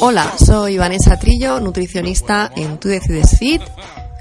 Hola, 0.00 0.32
soy 0.38 0.78
Vanessa 0.78 1.18
Trillo, 1.18 1.58
nutricionista 1.58 2.52
en 2.54 2.78
Tu 2.78 2.86
Decides 2.86 3.36
Fit, 3.36 3.60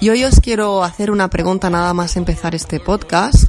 y 0.01 0.09
hoy 0.09 0.23
os 0.23 0.39
quiero 0.39 0.83
hacer 0.83 1.11
una 1.11 1.29
pregunta 1.29 1.69
nada 1.69 1.93
más 1.93 2.17
empezar 2.17 2.55
este 2.55 2.79
podcast, 2.79 3.43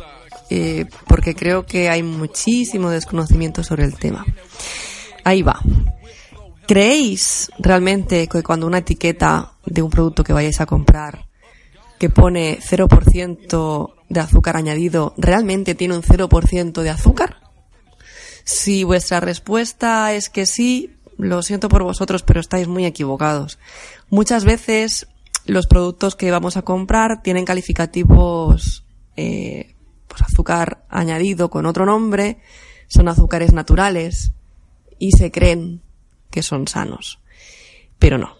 eh, 0.51 0.85
porque 1.07 1.35
creo 1.35 1.65
que 1.65 1.89
hay 1.89 2.03
muchísimo 2.03 2.91
desconocimiento 2.91 3.65
sobre 3.65 3.85
el 3.85 3.95
tema. 3.95 4.27
Ahí 5.25 5.41
va. 5.41 5.59
¿Creéis 6.67 7.51
realmente 7.59 8.29
que 8.29 8.43
cuando 8.43 8.67
una 8.67 8.79
etiqueta 8.79 9.53
de 9.65 9.81
un 9.81 9.89
producto 9.89 10.23
que 10.23 10.35
vayáis 10.35 10.61
a 10.61 10.67
comprar 10.67 11.25
que 11.99 12.11
pone 12.11 12.59
0% 12.61 13.95
de 14.11 14.21
azúcar 14.21 14.59
añadido, 14.59 15.15
realmente 15.17 15.75
tiene 15.75 15.97
un 15.97 16.03
0% 16.03 16.83
de 16.83 16.91
azúcar? 16.91 17.48
Si 18.49 18.83
vuestra 18.83 19.21
respuesta 19.21 20.15
es 20.15 20.31
que 20.31 20.47
sí, 20.47 20.97
lo 21.19 21.43
siento 21.43 21.69
por 21.69 21.83
vosotros, 21.83 22.23
pero 22.23 22.41
estáis 22.41 22.67
muy 22.67 22.87
equivocados. 22.87 23.59
Muchas 24.09 24.47
veces 24.47 25.07
los 25.45 25.67
productos 25.67 26.17
que 26.17 26.31
vamos 26.31 26.57
a 26.57 26.63
comprar 26.63 27.21
tienen 27.23 27.45
calificativos, 27.45 28.87
eh, 29.17 29.75
pues 30.07 30.23
azúcar 30.23 30.87
añadido 30.89 31.51
con 31.51 31.67
otro 31.67 31.85
nombre, 31.85 32.39
son 32.87 33.09
azúcares 33.09 33.53
naturales 33.53 34.33
y 34.99 35.13
se 35.13 35.31
creen 35.31 35.83
que 36.31 36.43
son 36.43 36.67
sanos. 36.69 37.21
Pero 37.99 38.17
no. 38.17 38.35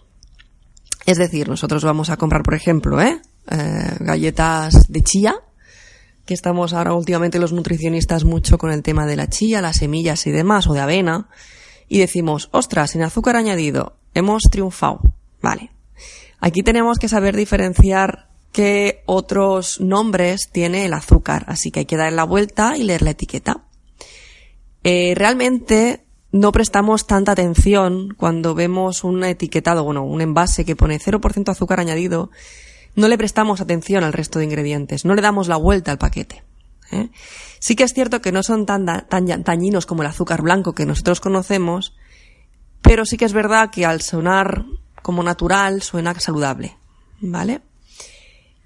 Es 1.05 1.19
decir, 1.19 1.47
nosotros 1.47 1.83
vamos 1.83 2.09
a 2.09 2.17
comprar, 2.17 2.41
por 2.41 2.55
ejemplo, 2.55 2.99
¿eh? 2.99 3.21
Eh, 3.51 3.97
galletas 3.99 4.87
de 4.91 5.03
chía, 5.03 5.35
que 6.29 6.35
estamos 6.35 6.73
ahora 6.73 6.93
últimamente 6.93 7.39
los 7.39 7.53
nutricionistas 7.53 8.23
mucho 8.23 8.59
con 8.59 8.71
el 8.71 8.83
tema 8.83 9.07
de 9.07 9.15
la 9.15 9.29
chía, 9.29 9.63
las 9.63 9.77
semillas 9.77 10.27
y 10.27 10.31
demás, 10.31 10.67
o 10.67 10.73
de 10.73 10.79
avena, 10.79 11.27
y 11.87 11.97
decimos, 11.97 12.49
ostras, 12.51 12.91
sin 12.91 13.01
azúcar 13.01 13.35
añadido, 13.35 13.97
hemos 14.13 14.43
triunfado. 14.43 15.01
Vale. 15.41 15.71
Aquí 16.39 16.61
tenemos 16.61 16.99
que 16.99 17.09
saber 17.09 17.35
diferenciar 17.35 18.29
qué 18.51 19.01
otros 19.07 19.81
nombres 19.81 20.51
tiene 20.51 20.85
el 20.85 20.93
azúcar, 20.93 21.45
así 21.47 21.71
que 21.71 21.79
hay 21.79 21.85
que 21.87 21.97
dar 21.97 22.13
la 22.13 22.25
vuelta 22.25 22.77
y 22.77 22.83
leer 22.83 23.01
la 23.01 23.09
etiqueta. 23.09 23.63
Eh, 24.83 25.13
realmente 25.15 26.05
no 26.31 26.51
prestamos 26.51 27.07
tanta 27.07 27.31
atención 27.31 28.13
cuando 28.15 28.53
vemos 28.53 29.03
un 29.03 29.23
etiquetado, 29.23 29.83
bueno, 29.83 30.03
un 30.03 30.21
envase 30.21 30.63
que 30.63 30.75
pone 30.75 30.99
0% 30.99 31.49
azúcar 31.49 31.79
añadido, 31.79 32.29
no 32.95 33.07
le 33.07 33.17
prestamos 33.17 33.61
atención 33.61 34.03
al 34.03 34.13
resto 34.13 34.39
de 34.39 34.45
ingredientes, 34.45 35.05
no 35.05 35.15
le 35.15 35.21
damos 35.21 35.47
la 35.47 35.57
vuelta 35.57 35.91
al 35.91 35.97
paquete. 35.97 36.43
¿eh? 36.91 37.09
Sí 37.59 37.75
que 37.75 37.83
es 37.83 37.93
cierto 37.93 38.21
que 38.21 38.31
no 38.31 38.43
son 38.43 38.65
tan, 38.65 38.85
tan 38.85 39.43
dañinos 39.43 39.85
como 39.85 40.01
el 40.01 40.07
azúcar 40.07 40.41
blanco 40.41 40.73
que 40.73 40.85
nosotros 40.85 41.19
conocemos, 41.19 41.95
pero 42.81 43.05
sí 43.05 43.17
que 43.17 43.25
es 43.25 43.33
verdad 43.33 43.69
que 43.71 43.85
al 43.85 44.01
sonar 44.01 44.65
como 45.01 45.23
natural 45.23 45.81
suena 45.81 46.13
saludable, 46.19 46.77
¿vale? 47.21 47.61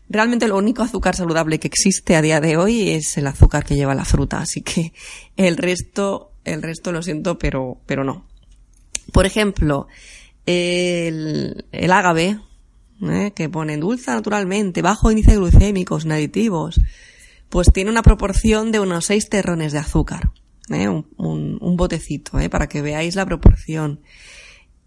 Realmente 0.10 0.48
lo 0.48 0.58
único 0.58 0.84
azúcar 0.84 1.16
saludable 1.16 1.60
que 1.60 1.68
existe 1.68 2.16
a 2.16 2.22
día 2.22 2.40
de 2.40 2.58
hoy 2.58 2.92
es 2.92 3.18
el 3.18 3.28
azúcar 3.28 3.64
que 3.64 3.76
lleva 3.76 3.96
la 3.96 4.06
fruta, 4.06 4.40
así 4.40 4.62
que 4.62 4.94
el 5.38 5.58
resto, 5.58 6.32
el 6.44 6.62
resto 6.62 6.92
lo 6.92 7.02
siento, 7.02 7.38
pero, 7.38 7.78
pero 7.86 8.04
no. 8.04 8.28
Por 9.12 9.26
ejemplo, 9.26 9.88
el, 10.46 11.66
el 11.72 11.92
ágave, 11.92 12.40
¿eh? 13.02 13.34
que 13.36 13.50
pone 13.50 13.78
dulce 13.78 14.12
naturalmente, 14.12 14.82
bajo 14.82 15.12
índice 15.12 15.36
glucémicos, 15.36 16.06
aditivos, 16.06 16.80
pues 17.50 17.72
tiene 17.72 17.92
una 17.92 18.04
proporción 18.04 18.72
de 18.72 18.80
unos 18.80 19.06
6 19.06 19.30
terrones 19.30 19.74
de 19.74 19.80
azúcar. 19.80 20.32
¿eh? 20.70 20.88
Un, 20.90 21.76
botecito, 21.78 22.40
¿eh? 22.40 22.50
para 22.50 22.68
que 22.68 22.82
veáis 22.82 23.16
la 23.16 23.26
proporción. 23.26 24.02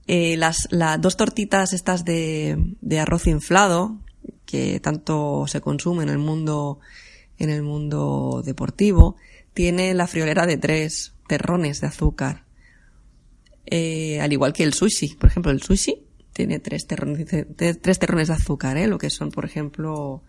las, 0.06 0.68
dos 1.00 1.16
tortitas 1.16 1.72
estas 1.72 2.04
de, 2.04 2.56
de 2.80 3.00
arroz 3.00 3.26
inflado, 3.26 3.98
que 4.44 4.80
tanto 4.80 5.46
se 5.46 5.60
consume 5.60 6.04
en 6.04 6.08
el 6.08 6.18
mundo, 6.18 6.80
en 7.38 7.50
el 7.50 7.62
mundo 7.62 8.42
deportivo, 8.44 9.16
tiene 9.54 9.94
la 9.94 10.06
friolera 10.06 10.46
de 10.46 10.56
3 10.56 11.14
terrones 11.28 11.80
de 11.80 11.86
azúcar. 11.86 12.44
al 13.70 14.32
igual 14.32 14.52
que 14.52 14.62
el 14.64 14.74
sushi. 14.74 15.14
Por 15.14 15.30
ejemplo, 15.30 15.52
el 15.52 15.62
sushi 15.62 16.05
tiene 16.36 16.58
tres 16.58 16.86
terrones, 16.86 17.26
tres 17.56 17.98
terrones 17.98 18.28
de 18.28 18.34
azúcar, 18.34 18.76
¿eh? 18.76 18.86
lo 18.86 18.98
que 18.98 19.08
son, 19.08 19.30
por 19.30 19.46
ejemplo, 19.46 20.22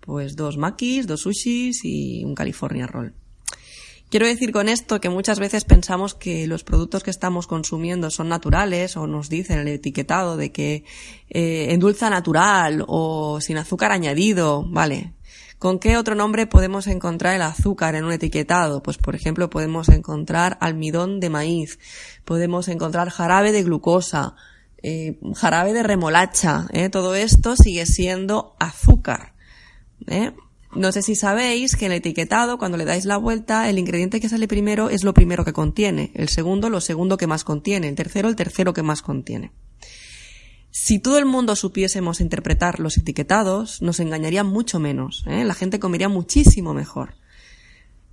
pues 0.00 0.34
dos 0.34 0.58
makis, 0.58 1.06
dos 1.06 1.20
sushis 1.20 1.84
y 1.84 2.24
un 2.24 2.34
California 2.34 2.88
Roll. 2.88 3.14
Quiero 4.10 4.26
decir 4.26 4.50
con 4.50 4.68
esto 4.68 5.00
que 5.00 5.08
muchas 5.08 5.38
veces 5.38 5.64
pensamos 5.64 6.14
que 6.14 6.48
los 6.48 6.64
productos 6.64 7.04
que 7.04 7.10
estamos 7.10 7.46
consumiendo 7.46 8.10
son 8.10 8.28
naturales 8.28 8.96
o 8.96 9.06
nos 9.06 9.28
dicen 9.28 9.60
el 9.60 9.68
etiquetado 9.68 10.36
de 10.36 10.50
que 10.50 10.84
eh, 11.30 11.68
endulza 11.70 12.10
natural 12.10 12.84
o 12.88 13.40
sin 13.40 13.56
azúcar 13.56 13.92
añadido, 13.92 14.66
¿vale? 14.68 15.14
¿Con 15.58 15.78
qué 15.78 15.96
otro 15.96 16.16
nombre 16.16 16.48
podemos 16.48 16.88
encontrar 16.88 17.36
el 17.36 17.42
azúcar 17.42 17.94
en 17.94 18.04
un 18.04 18.12
etiquetado? 18.12 18.82
Pues 18.82 18.98
por 18.98 19.14
ejemplo 19.14 19.48
podemos 19.48 19.88
encontrar 19.88 20.58
almidón 20.60 21.20
de 21.20 21.30
maíz, 21.30 21.78
podemos 22.24 22.66
encontrar 22.66 23.10
jarabe 23.10 23.52
de 23.52 23.62
glucosa, 23.62 24.34
eh, 24.82 25.18
jarabe 25.34 25.72
de 25.72 25.84
remolacha, 25.84 26.66
¿eh? 26.72 26.88
todo 26.88 27.14
esto 27.14 27.54
sigue 27.56 27.86
siendo 27.86 28.56
azúcar. 28.58 29.34
¿eh? 30.08 30.32
No 30.74 30.90
sé 30.90 31.02
si 31.02 31.14
sabéis 31.14 31.76
que 31.76 31.86
en 31.86 31.92
el 31.92 31.98
etiquetado, 31.98 32.58
cuando 32.58 32.76
le 32.76 32.84
dais 32.84 33.04
la 33.04 33.16
vuelta, 33.16 33.70
el 33.70 33.78
ingrediente 33.78 34.20
que 34.20 34.28
sale 34.28 34.48
primero 34.48 34.90
es 34.90 35.04
lo 35.04 35.14
primero 35.14 35.44
que 35.44 35.52
contiene, 35.52 36.10
el 36.14 36.28
segundo 36.28 36.68
lo 36.68 36.80
segundo 36.80 37.16
que 37.16 37.28
más 37.28 37.44
contiene, 37.44 37.88
el 37.88 37.94
tercero 37.94 38.28
el 38.28 38.34
tercero 38.34 38.72
que 38.72 38.82
más 38.82 39.02
contiene. 39.02 39.52
Si 40.70 40.98
todo 40.98 41.18
el 41.18 41.26
mundo 41.26 41.54
supiésemos 41.54 42.20
interpretar 42.20 42.80
los 42.80 42.96
etiquetados, 42.96 43.82
nos 43.82 44.00
engañaría 44.00 44.42
mucho 44.42 44.80
menos, 44.80 45.24
la 45.26 45.54
gente 45.54 45.78
comería 45.78 46.08
muchísimo 46.08 46.72
mejor. 46.72 47.16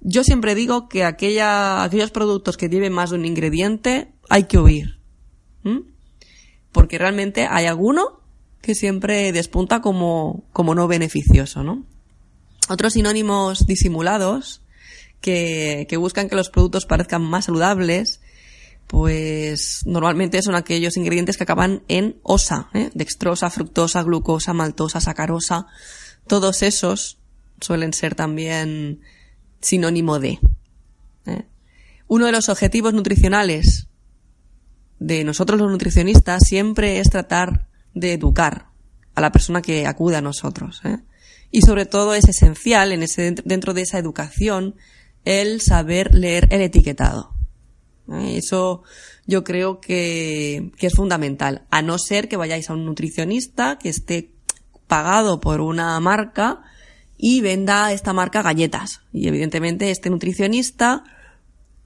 Yo 0.01 0.25
siempre 0.25 0.55
digo 0.55 0.89
que 0.89 1.05
aquellos 1.05 2.11
productos 2.11 2.57
que 2.57 2.67
lleven 2.67 2.91
más 2.91 3.11
de 3.11 3.15
un 3.15 3.25
ingrediente 3.25 4.11
hay 4.27 4.43
que 4.43 4.57
oír 4.57 4.99
porque 6.71 6.97
realmente 6.97 7.47
hay 7.49 7.65
alguno 7.65 8.21
que 8.61 8.75
siempre 8.75 9.31
despunta 9.31 9.81
como, 9.81 10.43
como 10.53 10.75
no 10.75 10.87
beneficioso, 10.87 11.63
¿no? 11.63 11.85
Otros 12.67 12.93
sinónimos 12.93 13.65
disimulados 13.65 14.61
que, 15.21 15.87
que 15.89 15.97
buscan 15.97 16.29
que 16.29 16.35
los 16.35 16.49
productos 16.49 16.85
parezcan 16.85 17.23
más 17.23 17.45
saludables, 17.45 18.21
pues 18.89 19.85
normalmente 19.85 20.41
son 20.41 20.55
aquellos 20.55 20.97
ingredientes 20.97 21.37
que 21.37 21.43
acaban 21.43 21.83
en 21.87 22.17
osa, 22.23 22.69
¿eh? 22.73 22.89
dextrosa, 22.95 23.51
fructosa, 23.51 24.01
glucosa, 24.01 24.53
maltosa, 24.53 24.99
sacarosa. 24.99 25.67
Todos 26.25 26.63
esos 26.63 27.19
suelen 27.61 27.93
ser 27.93 28.15
también 28.15 29.01
sinónimo 29.61 30.19
de. 30.19 30.39
¿eh? 31.27 31.45
Uno 32.07 32.25
de 32.25 32.31
los 32.31 32.49
objetivos 32.49 32.95
nutricionales 32.95 33.88
de 34.99 35.23
nosotros 35.23 35.59
los 35.59 35.71
nutricionistas 35.71 36.43
siempre 36.45 36.99
es 36.99 37.09
tratar 37.09 37.67
de 37.93 38.13
educar 38.13 38.67
a 39.15 39.21
la 39.21 39.31
persona 39.31 39.61
que 39.61 39.87
acude 39.87 40.17
a 40.17 40.21
nosotros. 40.21 40.81
¿eh? 40.83 40.97
Y 41.51 41.61
sobre 41.61 41.85
todo 41.85 42.13
es 42.13 42.27
esencial 42.27 42.91
en 42.91 43.03
ese, 43.03 43.35
dentro 43.43 43.73
de 43.73 43.81
esa 43.81 43.97
educación 43.97 44.75
el 45.25 45.61
saber 45.61 46.13
leer 46.13 46.47
el 46.51 46.61
etiquetado. 46.61 47.33
¿eh? 48.11 48.37
Eso 48.37 48.83
yo 49.25 49.43
creo 49.43 49.79
que, 49.79 50.71
que 50.77 50.87
es 50.87 50.93
fundamental. 50.93 51.65
A 51.69 51.81
no 51.81 51.97
ser 51.97 52.27
que 52.27 52.37
vayáis 52.37 52.69
a 52.69 52.73
un 52.73 52.85
nutricionista 52.85 53.77
que 53.77 53.89
esté 53.89 54.31
pagado 54.87 55.39
por 55.39 55.61
una 55.61 55.99
marca 55.99 56.63
y 57.17 57.41
venda 57.41 57.91
esta 57.93 58.13
marca 58.13 58.41
galletas. 58.41 59.01
Y 59.13 59.27
evidentemente 59.27 59.91
este 59.91 60.09
nutricionista 60.09 61.03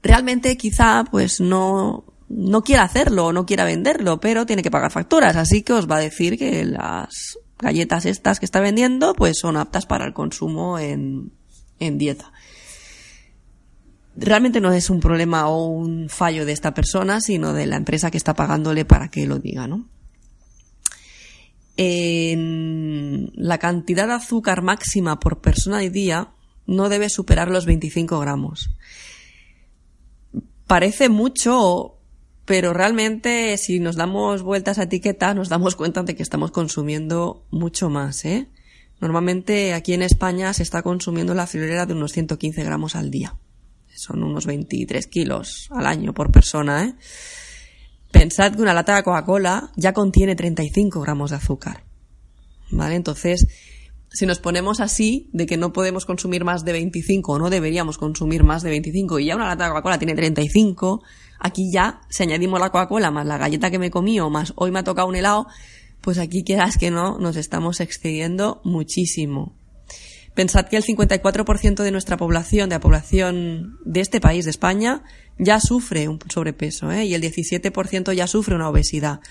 realmente 0.01 0.57
quizá 0.57 1.05
pues 1.09 1.39
no 1.39 2.05
no 2.35 2.63
quiera 2.63 2.83
hacerlo 2.83 3.27
o 3.27 3.33
no 3.33 3.45
quiera 3.45 3.65
venderlo, 3.65 4.19
pero 4.19 4.45
tiene 4.45 4.63
que 4.63 4.71
pagar 4.71 4.91
facturas, 4.91 5.35
así 5.35 5.61
que 5.61 5.73
os 5.73 5.89
va 5.89 5.97
a 5.97 6.01
decir 6.01 6.37
que 6.37 6.65
las 6.65 7.37
galletas 7.59 8.05
estas 8.05 8.39
que 8.39 8.45
está 8.45 8.59
vendiendo 8.59 9.13
pues 9.13 9.37
son 9.39 9.57
aptas 9.57 9.85
para 9.85 10.05
el 10.05 10.13
consumo 10.13 10.79
en, 10.79 11.31
en 11.79 11.97
dieta. 11.97 12.31
Realmente 14.15 14.61
no 14.61 14.71
es 14.71 14.89
un 14.89 14.99
problema 14.99 15.47
o 15.47 15.67
un 15.67 16.09
fallo 16.09 16.45
de 16.45 16.51
esta 16.51 16.73
persona, 16.73 17.19
sino 17.21 17.53
de 17.53 17.65
la 17.65 17.77
empresa 17.77 18.11
que 18.11 18.17
está 18.17 18.35
pagándole 18.35 18.85
para 18.85 19.09
que 19.09 19.25
lo 19.25 19.39
diga, 19.39 19.67
¿no? 19.67 19.87
En 21.77 23.31
la 23.35 23.57
cantidad 23.57 24.07
de 24.07 24.13
azúcar 24.13 24.61
máxima 24.61 25.19
por 25.19 25.41
persona 25.41 25.83
y 25.83 25.89
día 25.89 26.29
no 26.67 26.89
debe 26.89 27.09
superar 27.09 27.49
los 27.49 27.65
25 27.65 28.19
gramos. 28.19 28.69
Parece 30.67 31.09
mucho 31.09 31.92
pero 32.45 32.73
realmente 32.73 33.57
si 33.57 33.79
nos 33.79 33.95
damos 33.95 34.41
vueltas 34.41 34.79
a 34.79 34.83
etiqueta 34.83 35.33
nos 35.33 35.49
damos 35.49 35.75
cuenta 35.75 36.03
de 36.03 36.15
que 36.15 36.23
estamos 36.23 36.51
consumiendo 36.51 37.45
mucho 37.51 37.89
más, 37.89 38.25
¿eh? 38.25 38.47
Normalmente 38.99 39.73
aquí 39.73 39.93
en 39.93 40.01
España 40.01 40.53
se 40.53 40.63
está 40.63 40.81
consumiendo 40.81 41.33
la 41.33 41.47
friolera 41.47 41.85
de 41.85 41.93
unos 41.93 42.13
115 42.13 42.63
gramos 42.63 42.95
al 42.95 43.11
día. 43.11 43.35
son 43.95 44.23
unos 44.23 44.45
23 44.45 45.05
kilos 45.07 45.67
al 45.71 45.85
año 45.85 46.13
por 46.13 46.31
persona, 46.31 46.85
¿eh? 46.85 46.95
Pensad 48.11 48.53
que 48.55 48.61
una 48.61 48.73
lata 48.75 48.95
de 48.95 49.03
Coca-Cola 49.03 49.71
ya 49.75 49.91
contiene 49.91 50.35
35 50.35 51.01
gramos 51.01 51.31
de 51.31 51.37
azúcar. 51.37 51.83
¿Vale? 52.69 52.95
Entonces, 52.95 53.47
si 54.13 54.27
nos 54.27 54.39
ponemos 54.39 54.79
así, 54.79 55.27
de 55.33 55.47
que 55.47 55.57
no 55.57 55.73
podemos 55.73 56.05
consumir 56.05 56.45
más 56.45 56.63
de 56.63 56.71
25 56.71 57.33
o 57.33 57.39
no 57.39 57.49
deberíamos 57.49 57.97
consumir 57.97 58.43
más 58.43 58.61
de 58.61 58.69
25 58.69 59.19
y 59.19 59.25
ya 59.25 59.35
una 59.35 59.47
lata 59.47 59.65
de 59.65 59.69
Coca-Cola 59.71 59.97
tiene 59.97 60.13
35, 60.13 61.01
aquí 61.39 61.71
ya, 61.71 62.01
si 62.09 62.21
añadimos 62.21 62.59
la 62.59 62.69
Coca-Cola 62.69 63.09
más 63.09 63.25
la 63.25 63.39
galleta 63.39 63.71
que 63.71 63.79
me 63.79 63.89
comí 63.89 64.19
o 64.19 64.29
más 64.29 64.53
hoy 64.55 64.69
me 64.69 64.79
ha 64.79 64.83
tocado 64.83 65.07
un 65.07 65.15
helado, 65.15 65.47
pues 65.99 66.19
aquí 66.19 66.43
quieras 66.43 66.77
que 66.77 66.91
no, 66.91 67.17
nos 67.17 67.37
estamos 67.37 67.79
excediendo 67.79 68.61
muchísimo. 68.63 69.55
Pensad 70.35 70.67
que 70.67 70.77
el 70.77 70.83
54% 70.83 71.83
de 71.83 71.91
nuestra 71.91 72.17
población, 72.17 72.69
de 72.69 72.75
la 72.75 72.79
población 72.81 73.79
de 73.85 74.01
este 74.01 74.19
país, 74.19 74.45
de 74.45 74.51
España, 74.51 75.03
ya 75.39 75.59
sufre 75.59 76.07
un 76.07 76.19
sobrepeso 76.29 76.91
¿eh? 76.91 77.05
y 77.05 77.13
el 77.13 77.21
17% 77.21 78.13
ya 78.13 78.27
sufre 78.27 78.55
una 78.55 78.69
obesidad. 78.69 79.21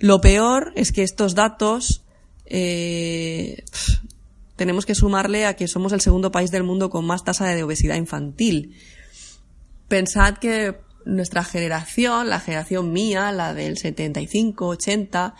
Lo 0.00 0.20
peor 0.20 0.72
es 0.76 0.92
que 0.92 1.02
estos 1.02 1.34
datos 1.34 2.04
eh, 2.46 3.64
tenemos 4.56 4.86
que 4.86 4.94
sumarle 4.94 5.46
a 5.46 5.54
que 5.54 5.68
somos 5.68 5.92
el 5.92 6.00
segundo 6.00 6.30
país 6.30 6.50
del 6.50 6.62
mundo 6.62 6.90
con 6.90 7.04
más 7.04 7.24
tasa 7.24 7.46
de 7.46 7.62
obesidad 7.62 7.96
infantil. 7.96 8.76
Pensad 9.88 10.38
que 10.38 10.76
nuestra 11.04 11.44
generación, 11.44 12.28
la 12.28 12.40
generación 12.40 12.92
mía, 12.92 13.32
la 13.32 13.54
del 13.54 13.76
75, 13.78 14.66
80, 14.66 15.34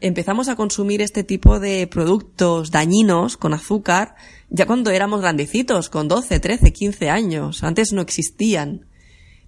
empezamos 0.00 0.48
a 0.48 0.56
consumir 0.56 1.00
este 1.00 1.24
tipo 1.24 1.60
de 1.60 1.86
productos 1.86 2.70
dañinos 2.70 3.36
con 3.36 3.54
azúcar 3.54 4.14
ya 4.50 4.66
cuando 4.66 4.90
éramos 4.90 5.22
grandecitos, 5.22 5.88
con 5.88 6.08
12, 6.08 6.38
13, 6.38 6.72
15 6.72 7.08
años. 7.08 7.62
Antes 7.62 7.92
no 7.92 8.02
existían. 8.02 8.86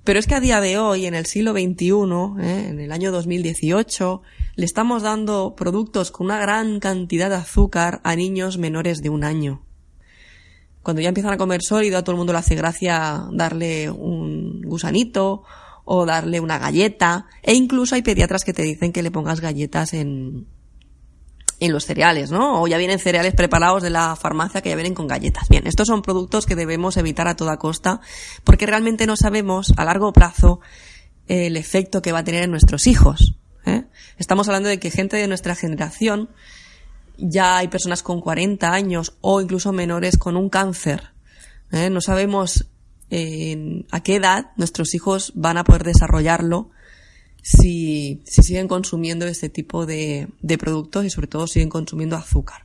Pero 0.04 0.18
es 0.18 0.26
que 0.26 0.34
a 0.34 0.40
día 0.40 0.60
de 0.60 0.78
hoy, 0.78 1.06
en 1.06 1.14
el 1.14 1.24
siglo 1.24 1.52
XXI, 1.52 1.90
¿eh? 2.40 2.66
en 2.68 2.78
el 2.78 2.92
año 2.92 3.10
2018, 3.10 4.20
le 4.54 4.64
estamos 4.66 5.02
dando 5.02 5.54
productos 5.56 6.10
con 6.10 6.26
una 6.26 6.38
gran 6.38 6.78
cantidad 6.78 7.30
de 7.30 7.36
azúcar 7.36 8.02
a 8.04 8.14
niños 8.14 8.58
menores 8.58 9.00
de 9.00 9.08
un 9.08 9.24
año. 9.24 9.62
Cuando 10.82 11.00
ya 11.00 11.08
empiezan 11.08 11.32
a 11.32 11.38
comer 11.38 11.62
sólido, 11.62 11.96
a 11.96 12.02
todo 12.02 12.12
el 12.12 12.18
mundo 12.18 12.34
le 12.34 12.40
hace 12.40 12.54
gracia 12.54 13.24
darle 13.32 13.88
un 13.88 14.60
gusanito 14.60 15.42
o 15.86 16.04
darle 16.04 16.38
una 16.38 16.58
galleta. 16.58 17.26
E 17.42 17.54
incluso 17.54 17.94
hay 17.94 18.02
pediatras 18.02 18.44
que 18.44 18.52
te 18.52 18.62
dicen 18.62 18.92
que 18.92 19.02
le 19.02 19.10
pongas 19.10 19.40
galletas 19.40 19.94
en, 19.94 20.46
en 21.60 21.72
los 21.72 21.84
cereales, 21.84 22.30
¿no? 22.30 22.62
O 22.62 22.66
ya 22.66 22.78
vienen 22.78 22.98
cereales 22.98 23.34
preparados 23.34 23.82
de 23.82 23.90
la 23.90 24.16
farmacia 24.16 24.60
que 24.60 24.70
ya 24.70 24.76
vienen 24.76 24.94
con 24.94 25.06
galletas. 25.06 25.48
Bien, 25.48 25.66
estos 25.66 25.86
son 25.86 26.02
productos 26.02 26.46
que 26.46 26.56
debemos 26.56 26.96
evitar 26.96 27.28
a 27.28 27.36
toda 27.36 27.56
costa 27.56 28.00
porque 28.44 28.66
realmente 28.66 29.06
no 29.06 29.16
sabemos 29.16 29.72
a 29.76 29.84
largo 29.84 30.12
plazo 30.12 30.60
el 31.26 31.56
efecto 31.56 32.02
que 32.02 32.12
va 32.12 32.20
a 32.20 32.24
tener 32.24 32.42
en 32.42 32.50
nuestros 32.50 32.86
hijos. 32.86 33.36
¿eh? 33.66 33.84
Estamos 34.18 34.48
hablando 34.48 34.68
de 34.68 34.78
que 34.78 34.90
gente 34.90 35.16
de 35.16 35.28
nuestra 35.28 35.54
generación, 35.54 36.28
ya 37.16 37.58
hay 37.58 37.68
personas 37.68 38.02
con 38.02 38.20
40 38.20 38.72
años 38.72 39.16
o 39.20 39.40
incluso 39.40 39.72
menores 39.72 40.18
con 40.18 40.36
un 40.36 40.48
cáncer. 40.48 41.12
¿eh? 41.72 41.90
No 41.90 42.00
sabemos 42.00 42.66
a 43.92 44.02
qué 44.02 44.16
edad 44.16 44.50
nuestros 44.56 44.92
hijos 44.94 45.30
van 45.36 45.56
a 45.56 45.62
poder 45.62 45.84
desarrollarlo 45.84 46.70
si, 47.44 48.22
si 48.24 48.42
siguen 48.42 48.68
consumiendo 48.68 49.26
este 49.26 49.50
tipo 49.50 49.84
de, 49.84 50.28
de 50.40 50.56
productos 50.56 51.04
y 51.04 51.10
sobre 51.10 51.26
todo 51.26 51.46
siguen 51.46 51.68
consumiendo 51.68 52.16
azúcar. 52.16 52.64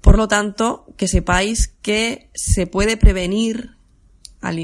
Por 0.00 0.18
lo 0.18 0.26
tanto, 0.26 0.86
que 0.96 1.06
sepáis 1.06 1.68
que 1.80 2.30
se 2.34 2.66
puede 2.66 2.96
prevenir 2.96 3.76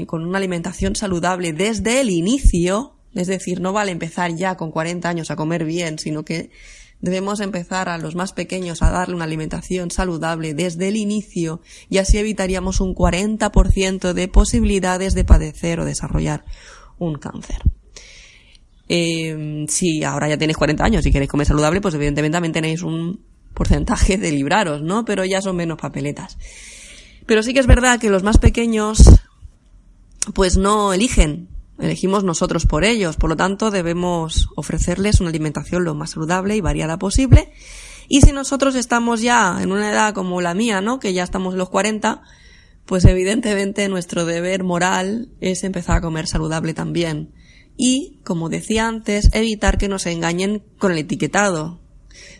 con 0.05 0.25
una 0.25 0.37
alimentación 0.37 0.95
saludable 0.95 1.53
desde 1.53 2.01
el 2.01 2.09
inicio, 2.09 2.93
es 3.15 3.27
decir, 3.27 3.61
no 3.61 3.73
vale 3.73 3.91
empezar 3.91 4.35
ya 4.35 4.55
con 4.55 4.71
40 4.71 5.09
años 5.09 5.31
a 5.31 5.35
comer 5.37 5.63
bien, 5.63 5.97
sino 5.97 6.23
que 6.23 6.51
debemos 6.99 7.39
empezar 7.39 7.87
a 7.89 7.97
los 7.97 8.13
más 8.13 8.33
pequeños 8.33 8.81
a 8.81 8.91
darle 8.91 9.15
una 9.15 9.23
alimentación 9.23 9.89
saludable 9.89 10.53
desde 10.53 10.89
el 10.89 10.97
inicio 10.97 11.61
y 11.89 11.97
así 11.97 12.17
evitaríamos 12.17 12.81
un 12.81 12.93
40% 12.93 14.13
de 14.13 14.27
posibilidades 14.27 15.15
de 15.15 15.23
padecer 15.23 15.79
o 15.79 15.85
desarrollar 15.85 16.43
un 16.99 17.15
cáncer. 17.15 17.63
Eh, 18.93 19.67
si 19.69 20.03
ahora 20.03 20.27
ya 20.27 20.37
tenéis 20.37 20.57
40 20.57 20.83
años 20.83 21.05
y 21.05 21.13
queréis 21.13 21.31
comer 21.31 21.47
saludable, 21.47 21.79
pues 21.79 21.93
evidentemente 21.93 22.35
también 22.35 22.51
tenéis 22.51 22.81
un 22.81 23.21
porcentaje 23.53 24.17
de 24.17 24.33
libraros, 24.33 24.81
¿no? 24.81 25.05
Pero 25.05 25.23
ya 25.23 25.41
son 25.41 25.55
menos 25.55 25.77
papeletas. 25.77 26.37
Pero 27.25 27.41
sí 27.41 27.53
que 27.53 27.61
es 27.61 27.67
verdad 27.67 28.01
que 28.01 28.09
los 28.09 28.21
más 28.21 28.37
pequeños, 28.37 29.21
pues 30.33 30.57
no 30.57 30.91
eligen, 30.91 31.47
elegimos 31.79 32.25
nosotros 32.25 32.65
por 32.65 32.83
ellos. 32.83 33.15
Por 33.15 33.29
lo 33.29 33.37
tanto, 33.37 33.71
debemos 33.71 34.49
ofrecerles 34.57 35.21
una 35.21 35.29
alimentación 35.29 35.85
lo 35.85 35.95
más 35.95 36.09
saludable 36.09 36.57
y 36.57 36.61
variada 36.61 36.99
posible. 36.99 37.53
Y 38.09 38.19
si 38.19 38.33
nosotros 38.33 38.75
estamos 38.75 39.21
ya 39.21 39.57
en 39.61 39.71
una 39.71 39.89
edad 39.89 40.13
como 40.13 40.41
la 40.41 40.53
mía, 40.53 40.81
¿no? 40.81 40.99
Que 40.99 41.13
ya 41.13 41.23
estamos 41.23 41.53
en 41.53 41.59
los 41.59 41.69
40, 41.69 42.23
pues 42.85 43.05
evidentemente 43.05 43.87
nuestro 43.87 44.25
deber 44.25 44.65
moral 44.65 45.29
es 45.39 45.63
empezar 45.63 45.99
a 45.99 46.01
comer 46.01 46.27
saludable 46.27 46.73
también 46.73 47.31
y, 47.83 48.19
como 48.23 48.47
decía 48.47 48.87
antes, 48.87 49.29
evitar 49.33 49.79
que 49.79 49.87
nos 49.87 50.05
engañen 50.05 50.61
con 50.77 50.91
el 50.91 50.99
etiquetado. 50.99 51.79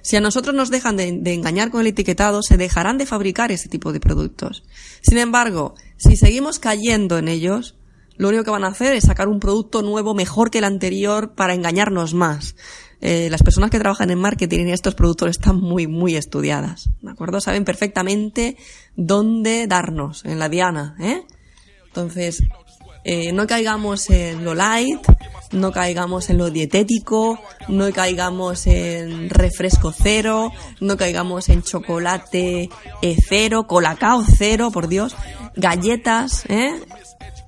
Si 0.03 0.15
a 0.15 0.21
nosotros 0.21 0.53
nos 0.53 0.69
dejan 0.69 0.97
de, 0.97 1.07
engañar 1.33 1.71
con 1.71 1.81
el 1.81 1.87
etiquetado, 1.87 2.43
se 2.43 2.57
dejarán 2.57 2.99
de 2.99 3.07
fabricar 3.07 3.51
ese 3.51 3.67
tipo 3.67 3.91
de 3.91 3.99
productos. 3.99 4.63
Sin 5.01 5.17
embargo, 5.17 5.73
si 5.97 6.15
seguimos 6.15 6.59
cayendo 6.59 7.17
en 7.17 7.27
ellos, 7.27 7.75
lo 8.17 8.29
único 8.29 8.43
que 8.43 8.51
van 8.51 8.63
a 8.63 8.67
hacer 8.67 8.93
es 8.93 9.05
sacar 9.05 9.29
un 9.29 9.39
producto 9.39 9.81
nuevo 9.81 10.13
mejor 10.13 10.51
que 10.51 10.59
el 10.59 10.63
anterior 10.63 11.33
para 11.33 11.55
engañarnos 11.55 12.13
más. 12.13 12.55
Eh, 13.01 13.29
las 13.31 13.41
personas 13.41 13.71
que 13.71 13.79
trabajan 13.79 14.11
en 14.11 14.19
marketing 14.19 14.59
en 14.59 14.69
estos 14.69 14.93
productos 14.93 15.31
están 15.31 15.59
muy, 15.59 15.87
muy 15.87 16.17
estudiadas. 16.17 16.91
¿De 17.01 17.09
acuerdo? 17.09 17.41
Saben 17.41 17.65
perfectamente 17.65 18.57
dónde 18.95 19.65
darnos, 19.65 20.23
en 20.23 20.37
la 20.37 20.49
diana, 20.49 20.95
¿eh? 20.99 21.23
Entonces, 21.87 22.43
eh, 23.03 23.31
no 23.31 23.47
caigamos 23.47 24.09
en 24.09 24.43
lo 24.45 24.53
light, 24.53 24.99
no 25.51 25.71
caigamos 25.71 26.29
en 26.29 26.37
lo 26.37 26.49
dietético, 26.49 27.39
no 27.67 27.91
caigamos 27.91 28.67
en 28.67 29.29
refresco 29.29 29.91
cero, 29.91 30.51
no 30.79 30.97
caigamos 30.97 31.49
en 31.49 31.63
chocolate 31.63 32.69
eh, 33.01 33.17
cero, 33.27 33.65
colacao 33.67 34.23
cero, 34.23 34.71
por 34.71 34.87
Dios, 34.87 35.15
galletas, 35.55 36.45
¿eh? 36.47 36.73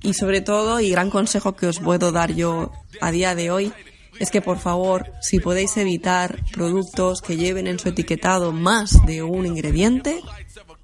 Y 0.02 0.14
sobre 0.14 0.42
todo, 0.42 0.80
y 0.80 0.90
gran 0.90 1.10
consejo 1.10 1.56
que 1.56 1.66
os 1.66 1.78
puedo 1.78 2.12
dar 2.12 2.34
yo 2.34 2.72
a 3.00 3.10
día 3.10 3.34
de 3.34 3.50
hoy, 3.50 3.72
es 4.18 4.30
que 4.30 4.42
por 4.42 4.58
favor, 4.58 5.12
si 5.20 5.40
podéis 5.40 5.76
evitar 5.76 6.38
productos 6.52 7.22
que 7.22 7.36
lleven 7.36 7.66
en 7.66 7.78
su 7.78 7.88
etiquetado 7.88 8.52
más 8.52 9.04
de 9.06 9.22
un 9.22 9.46
ingrediente, 9.46 10.20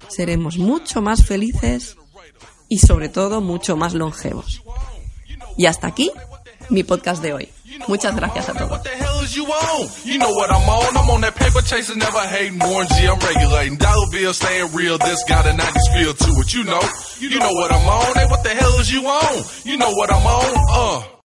seremos 0.07 0.57
mucho 0.57 1.01
más 1.01 1.23
felices 1.23 1.97
y 2.71 2.79
sobre 2.79 3.09
todo 3.09 3.41
mucho 3.41 3.75
más 3.75 3.93
longevos. 3.93 4.63
Y 5.57 5.65
hasta 5.65 5.87
aquí 5.87 6.09
mi 6.69 6.83
podcast 6.83 7.21
de 7.21 7.33
hoy. 7.33 7.49
Muchas 7.89 8.15
gracias 8.15 8.47
a 8.47 8.53
todos. 8.53 8.79
You 10.05 10.17
know 10.17 10.31
what 10.31 10.49
I'm 10.49 10.69
on. 10.69 10.95
I'm 10.95 11.09
on 11.09 11.21
that 11.21 11.35
paper 11.35 11.61
chasing, 11.61 11.99
never 11.99 12.19
hating. 12.19 12.59
Warren 12.59 12.87
G, 12.87 13.07
I'm 13.07 13.19
regulating. 13.19 13.77
Dollar 13.77 14.09
bill 14.09 14.33
staying 14.33 14.73
real. 14.73 14.97
This 14.97 15.21
got 15.27 15.45
a 15.45 15.51
90s 15.51 15.93
feel 15.93 16.13
to 16.13 16.39
it. 16.39 16.53
You 16.53 16.63
know, 16.63 16.81
you 17.19 17.39
know 17.39 17.51
what 17.51 17.73
I'm 17.73 17.87
on. 17.87 18.13
Hey, 18.15 18.25
what 18.29 18.43
the 18.43 18.49
hell 18.49 18.79
is 18.79 18.89
you 18.89 19.05
on? 19.05 19.43
You 19.65 19.77
know 19.77 19.91
what 19.91 20.09
I'm 20.09 20.25
on. 20.25 21.20